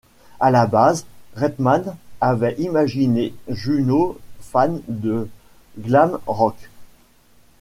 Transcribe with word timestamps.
À 0.39 0.49
la 0.49 0.65
base, 0.65 1.05
Reitman 1.35 1.95
avait 2.21 2.55
imaginé 2.57 3.35
Juno 3.47 4.17
fan 4.39 4.81
de 4.87 5.29
glam 5.77 6.17
rock. 6.25 6.71